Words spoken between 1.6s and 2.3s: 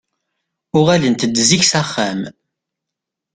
s axxam.